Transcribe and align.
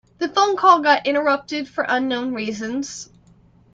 The 0.17 0.27
phone 0.29 0.57
call 0.57 0.81
got 0.81 1.05
interrupted 1.05 1.67
for 1.69 1.85
unknown 1.87 2.33
reasons. 2.33 3.07